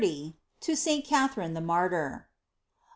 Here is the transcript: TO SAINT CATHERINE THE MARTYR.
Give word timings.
TO 0.61 0.75
SAINT 0.75 1.05
CATHERINE 1.05 1.53
THE 1.53 1.61
MARTYR. 1.61 2.27